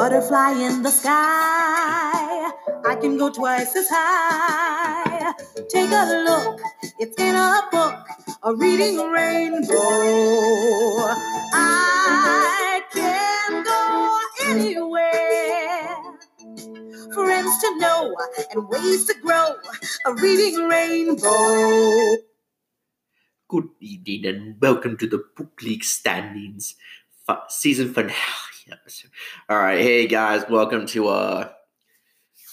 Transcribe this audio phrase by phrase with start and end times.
[0.00, 2.50] butterfly in the sky.
[2.88, 5.34] I can go twice as high.
[5.68, 6.58] Take a look,
[6.98, 8.00] it's in a book,
[8.42, 9.76] a reading rainbow.
[11.52, 14.18] I can go
[14.48, 15.98] anywhere.
[17.12, 18.16] Friends to know
[18.52, 19.52] and ways to grow,
[20.06, 22.16] a reading rainbow.
[23.48, 26.74] Good evening and welcome to the Book League standings
[27.48, 28.49] season finale
[29.48, 31.48] All right, hey guys, welcome to uh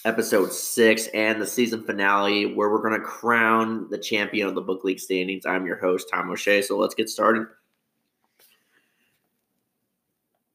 [0.05, 4.83] episode six and the season finale where we're gonna crown the champion of the Book
[4.83, 5.45] League standings.
[5.45, 6.61] I'm your host Tom O'Shea.
[6.61, 7.45] So let's get started.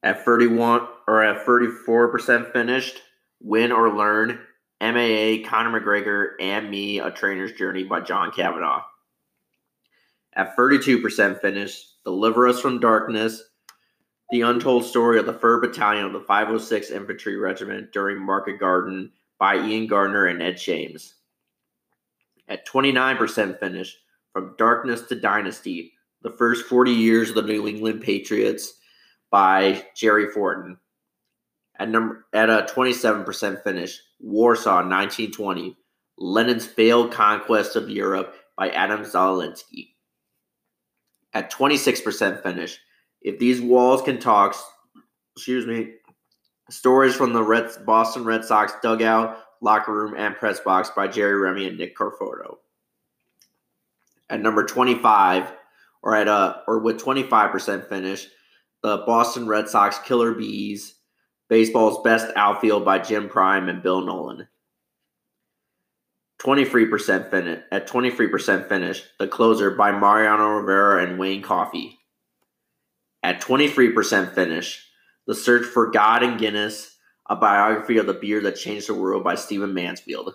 [0.02, 3.00] At 31 or at 34% finished,
[3.40, 4.40] win or learn.
[4.80, 8.80] MMA, Conor McGregor, and me, A Trainer's Journey by John Kavanagh.
[10.34, 13.44] At 32% finish, Deliver Us from Darkness,
[14.32, 19.12] The Untold Story of the 3rd Battalion of the 506 Infantry Regiment during Market Garden
[19.38, 21.16] by Ian Gardner and Ed Shames.
[22.48, 23.94] At 29% finish,
[24.32, 25.92] From Darkness to Dynasty,
[26.22, 28.72] The First 40 Years of the New England Patriots
[29.30, 30.78] by Jerry Fortin.
[31.78, 35.76] At, number, at a 27% finish, Warsaw 1920,
[36.16, 39.88] Lenin's Failed Conquest of Europe by Adam Zolinsky
[41.34, 42.78] at 26% finish.
[43.24, 44.56] If these walls can talk,
[45.36, 45.94] excuse me,
[46.70, 51.38] stories from the Red, Boston Red Sox dugout, locker room, and press box by Jerry
[51.38, 52.56] Remy and Nick Cafardo.
[54.28, 55.52] At number 25,
[56.02, 58.26] or at a or with 25% finish,
[58.82, 60.94] the Boston Red Sox Killer Bees,
[61.48, 64.48] baseball's best outfield by Jim Prime and Bill Nowlin.
[66.40, 72.00] 23% finish at 23% finish, The Closer by Mariano Rivera and Wayne Coffey.
[73.22, 74.86] At 23% finish,
[75.26, 79.22] The Search for God and Guinness, a biography of the beer that changed the world
[79.22, 80.34] by Stephen Mansfield.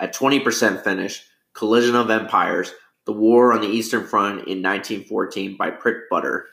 [0.00, 2.72] At 20% finish, Collision of Empires,
[3.04, 6.44] The War on the Eastern Front in 1914 by Prit Buttar.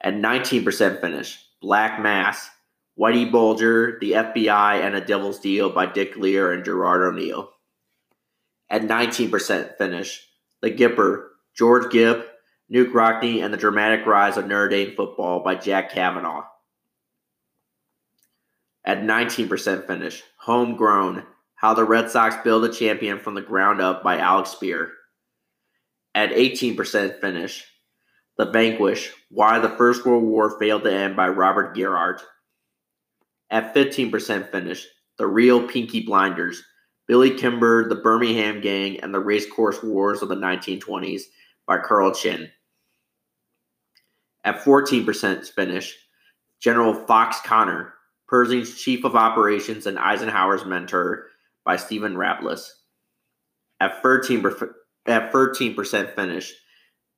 [0.00, 2.50] At 19% finish, Black Mass,
[2.98, 7.50] Whitey Bulger, The FBI, and A Devil's Deal by Dick Lehr and Gerard O'Neill.
[8.68, 10.28] At 19% finish,
[10.60, 12.33] The Gipper, George Gipp,
[12.74, 16.42] Knute Rockne, and the Dramatic Rise of Notre Dame Football by Jack Cavanaugh.
[18.84, 21.24] At 19% finish, Homegrown,
[21.54, 24.88] How the Red Sox Build a Champion from the Ground Up by Alex Speier.
[26.16, 27.64] At 18% finish,
[28.38, 32.22] The Vanquish, Why the First World War Failed to End by Robert Gerwarth.
[33.50, 34.84] At 15% finish,
[35.16, 36.60] The Real Peaky Blinders,
[37.06, 41.22] Billy Kimber, The Birmingham Gang, and the Racecourse Wars of the 1920s
[41.68, 42.50] by Carl Chinn.
[44.44, 45.96] At 14% finish,
[46.60, 47.94] General Fox Conner,
[48.28, 51.26] Pershing's Chief of Operations and Eisenhower's Mentor
[51.64, 52.68] by Stephen Ratliff.
[53.80, 54.70] At 13%,
[55.06, 56.54] at 13% finish,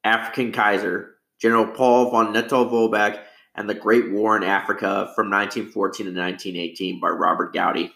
[0.05, 3.23] African Kaiser, General Paul von Lettow-Vorbeck
[3.55, 7.91] and the Great War in Africa from 1914 to 1918 by Robert Gaudi.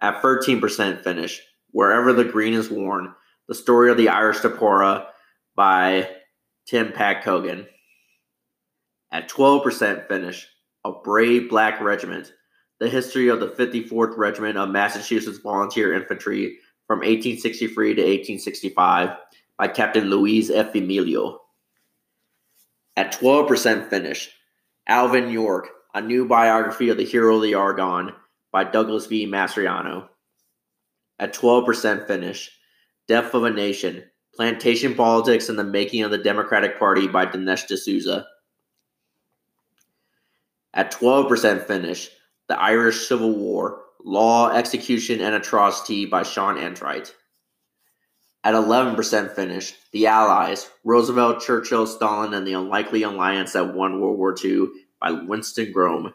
[0.00, 3.14] At 13% finish, Wherever the Green is Worn,
[3.46, 5.08] The Story of the Irish Diaspora
[5.54, 6.08] by
[6.66, 7.66] Tim Pat Coogan.
[9.10, 10.48] At 12% finish,
[10.84, 12.32] A Brave Black Regiment,
[12.78, 19.16] The History of the 54th Regiment of Massachusetts Volunteer Infantry from 1863 to 1865
[19.58, 20.74] by Captain Luis F.
[20.74, 21.40] Emilio.
[22.96, 24.30] At 12% finish,
[24.86, 28.12] Alvin York, A New Biography of the Hero of the Argonne
[28.52, 29.26] by Douglas V.
[29.26, 30.08] Mastriano.
[31.18, 32.50] At 12% finish,
[33.06, 34.04] Death of a Nation,
[34.34, 38.26] Plantation Politics and the Making of the Democratic Party by Dinesh D'Souza.
[40.74, 42.10] At 12% finish,
[42.48, 47.14] The Irish Civil War, Law, Execution, and Atrocity by Sean Enright.
[48.44, 54.18] At 11% finish, The Allies, Roosevelt, Churchill, Stalin, and the Unlikely Alliance that won World
[54.18, 54.68] War II
[55.00, 56.14] by Winston Groom.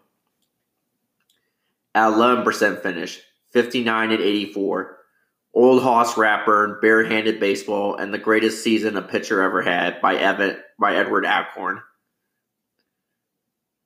[1.96, 4.98] At 11% finish, 59 and 84,
[5.54, 10.58] Old Hoss Radbourn, Barehanded Baseball, and the Greatest Season a Pitcher Ever Had by, Evan,
[10.80, 11.82] by Edward Achorn.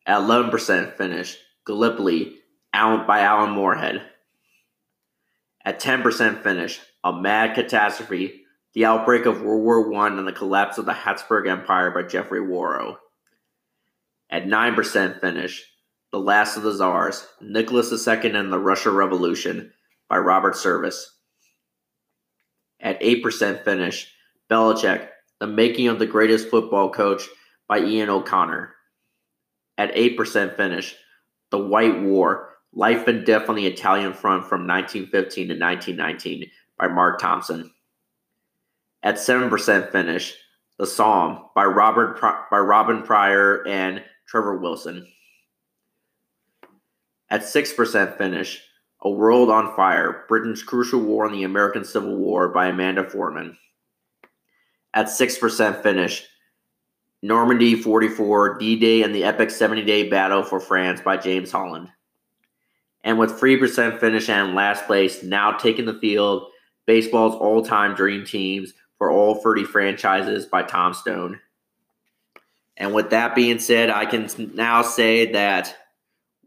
[0.07, 2.37] At 11% finish, Gallipoli,
[2.71, 4.01] by Alan Moorehead.
[5.65, 10.77] At 10% finish, A Mad Catastrophe, The Outbreak of World War I and the Collapse
[10.77, 12.99] of the Habsburg Empire by Geoffrey Wawro.
[14.29, 15.65] At 9% finish,
[16.13, 19.73] The Last of the Tsars, Nicholas II and the Russia Revolution
[20.07, 21.17] by Robert Service.
[22.79, 24.13] At 8% finish,
[24.49, 27.23] Belichick, The Making of the Greatest Football Coach
[27.67, 28.73] by Ian O'Connor.
[29.77, 30.95] At 8% finish,
[31.51, 36.87] The White War Life and Death on the Italian Front from 1915 to 1919 by
[36.87, 37.71] Mark Thompson.
[39.03, 40.35] At 7% finish,
[40.77, 45.07] The Somme by Robert by Robin Prior and Trevor Wilson.
[47.29, 48.61] At 6% finish,
[49.01, 53.57] A World on Fire Britain's Crucial War in the American Civil War by Amanda Foreman.
[54.93, 56.25] At 6% finish,
[57.21, 61.89] Normandy 44 D Day and the Epic 70 Day Battle for France by James Holland.
[63.03, 66.51] And with 3% finish and last place, now taking the field,
[66.85, 71.39] baseball's all time dream teams for all 30 franchises by Tom Stone.
[72.75, 75.75] And with that being said, I can now say that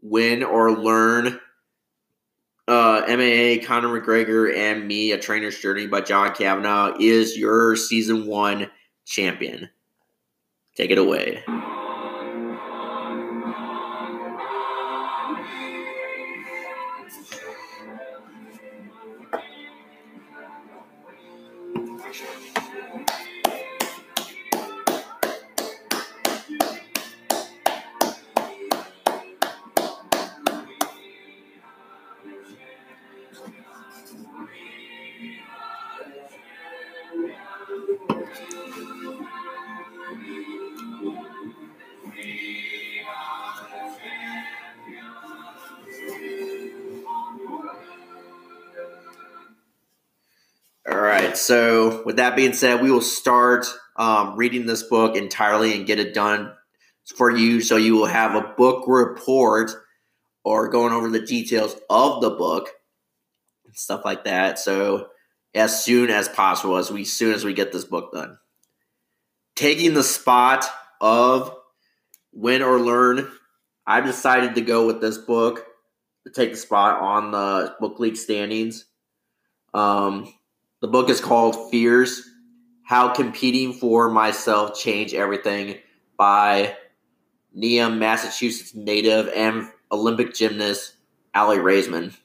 [0.01, 1.39] win or learn
[2.67, 8.27] uh, MMA, Conor McGregor, and me, A Trainer's Journey by John Kavanagh, is your season
[8.27, 8.69] one
[9.05, 9.69] champion.
[10.75, 11.43] Take it away.
[51.37, 55.99] So, with that being said, we will start um, reading this book entirely and get
[55.99, 56.53] it done
[57.15, 57.61] for you.
[57.61, 59.71] So, you will have a book report
[60.43, 62.69] or going over the details of the book
[63.65, 64.59] and stuff like that.
[64.59, 65.07] So,
[65.53, 68.37] as soon as possible, as we soon as we get this book done,
[69.55, 70.65] taking the spot
[70.99, 71.55] of
[72.31, 73.29] win or learn,
[73.85, 75.65] I've decided to go with this book
[76.25, 78.85] to take the spot on the book league standings.
[79.73, 80.31] Um,
[80.81, 82.27] the book is called Fierce
[82.83, 85.77] How Competing for Myself Changed Everything
[86.17, 86.75] by
[87.53, 90.95] Needham, Massachusetts native and Olympic gymnast
[91.35, 92.17] Aly Raisman.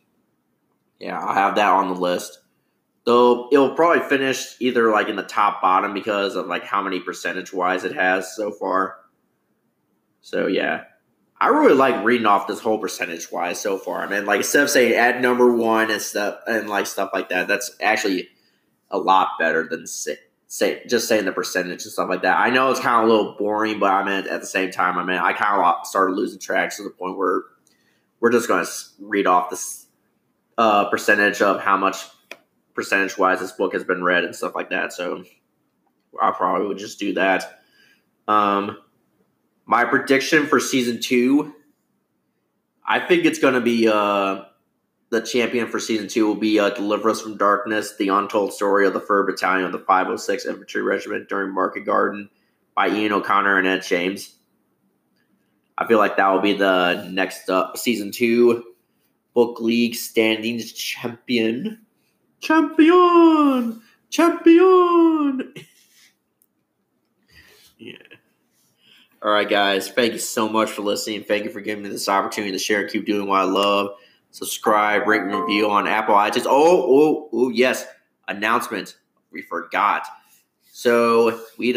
[0.99, 2.41] Yeah, I'll have that on the list.
[3.05, 6.99] Though it'll probably finish either like in the top bottom because of like how many
[6.99, 8.97] percentage wise it has so far.
[10.23, 10.85] So yeah.
[11.38, 14.00] I really like reading off this whole percentage wise so far.
[14.00, 17.29] I mean, like instead of saying at number one and stuff and like stuff like
[17.29, 18.31] that, that's actually
[18.91, 20.17] a lot better than say,
[20.47, 22.38] say just saying the percentage and stuff like that.
[22.38, 24.99] I know it's kind of a little boring, but I mean at the same time,
[24.99, 27.43] I mean I kind of started losing track to the point where
[28.21, 29.87] we're just going to read off this
[30.59, 32.06] uh, percentage of how much
[32.75, 34.93] percentage wise this book has been read and stuff like that.
[34.93, 35.25] So
[36.21, 37.61] I probably would just do that.
[38.29, 38.79] Um,
[39.67, 41.55] my prediction for season two,
[42.87, 44.44] I think it's going to be uh,
[45.17, 48.87] the champion for season two will be uh, Deliver Us from Darkness, the untold story
[48.87, 52.29] of the 3rd Battalion of the 506 Infantry Regiment during Market Garden
[52.75, 54.37] by Ian O'Connor and Ed James.
[55.79, 58.63] I feel like that will be the next uh, season two
[59.33, 61.87] book league standings champion.
[62.41, 63.81] Champion!
[64.11, 65.55] Champion!
[67.79, 67.97] yeah.
[69.23, 69.89] All right, guys.
[69.89, 71.25] Thank you so much for listening.
[71.25, 73.96] Thank you for giving me this opportunity to share and keep doing what I love
[74.36, 76.44] subscribe, rate, and review on Apple iTunes.
[76.44, 77.86] Oh, oh, oh, yes.
[78.28, 78.98] Announcement.
[79.31, 80.06] We forgot.
[80.70, 81.72] So we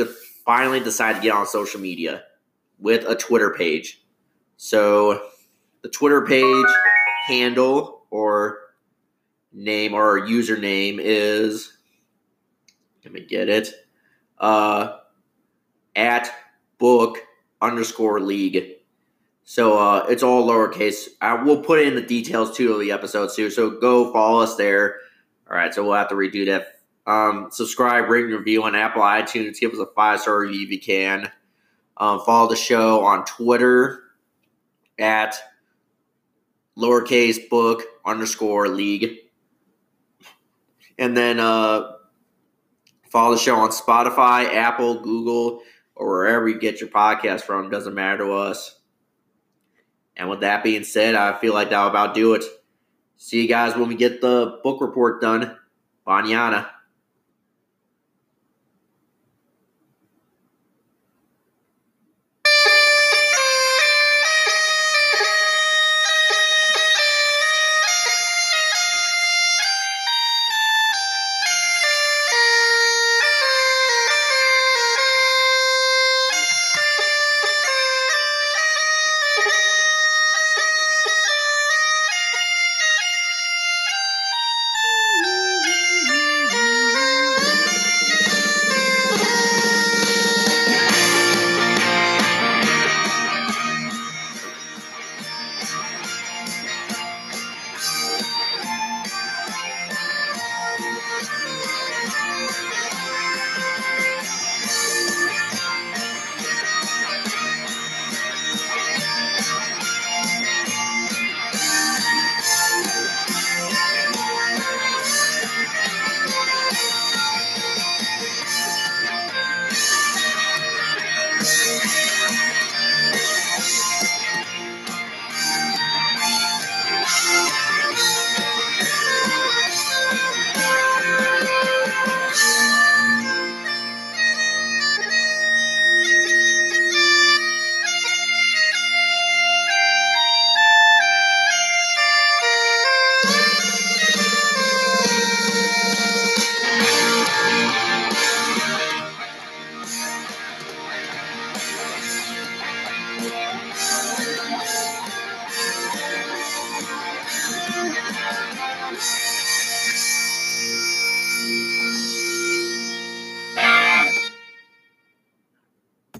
[0.45, 2.23] finally decide to get on social media
[2.77, 4.03] with a Twitter page.
[4.57, 5.29] So
[5.83, 6.65] the Twitter page
[7.27, 8.59] handle or
[9.53, 11.71] name or username is
[13.05, 13.71] let me get it.
[14.37, 14.97] Uh
[15.95, 16.29] at
[16.77, 17.19] book
[17.61, 18.78] underscore league.
[19.49, 21.07] So uh, it's all lowercase.
[21.19, 23.49] I, we'll put in the details too of the episodes too.
[23.49, 24.97] So go follow us there.
[25.49, 26.79] All right, so we'll have to redo that.
[27.11, 29.59] Um, subscribe, rate, review on Apple iTunes.
[29.59, 31.31] Give us a five star review if you can.
[31.97, 34.03] Um, follow the show on Twitter
[34.99, 35.35] at
[36.77, 39.15] lowercase book underscore league.
[40.99, 41.93] And then uh,
[43.09, 45.63] follow the show on Spotify, Apple, Google,
[45.95, 47.71] or wherever you get your podcast from.
[47.71, 48.78] Doesn't matter to us.
[50.19, 52.43] And with that being said, I feel like that'll about do it.
[53.15, 55.57] See you guys when we get the book report done.
[56.05, 56.67] Banyana.